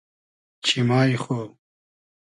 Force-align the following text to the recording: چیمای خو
چیمای 0.65 1.17
خو 1.23 1.39